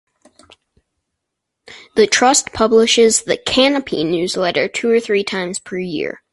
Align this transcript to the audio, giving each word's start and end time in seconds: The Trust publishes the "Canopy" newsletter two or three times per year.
The 1.95 2.07
Trust 2.07 2.53
publishes 2.53 3.21
the 3.21 3.37
"Canopy" 3.37 4.03
newsletter 4.03 4.67
two 4.67 4.89
or 4.89 4.99
three 4.99 5.23
times 5.23 5.59
per 5.59 5.77
year. 5.77 6.23